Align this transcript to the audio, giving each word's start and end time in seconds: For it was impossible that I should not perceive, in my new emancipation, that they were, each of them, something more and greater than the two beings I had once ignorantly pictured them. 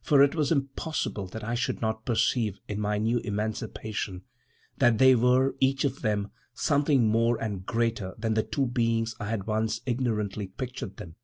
For 0.00 0.22
it 0.22 0.36
was 0.36 0.52
impossible 0.52 1.26
that 1.26 1.42
I 1.42 1.56
should 1.56 1.80
not 1.80 2.04
perceive, 2.06 2.60
in 2.68 2.78
my 2.78 2.96
new 2.96 3.18
emancipation, 3.18 4.22
that 4.78 4.98
they 4.98 5.16
were, 5.16 5.56
each 5.58 5.84
of 5.84 6.00
them, 6.02 6.30
something 6.52 7.08
more 7.08 7.42
and 7.42 7.66
greater 7.66 8.14
than 8.16 8.34
the 8.34 8.44
two 8.44 8.66
beings 8.68 9.16
I 9.18 9.26
had 9.30 9.48
once 9.48 9.80
ignorantly 9.84 10.46
pictured 10.46 10.98
them. 10.98 11.16